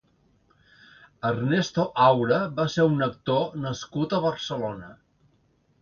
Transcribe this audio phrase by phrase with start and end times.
[1.29, 4.95] Ernesto Aura va ser un actor nascut a Barcelona.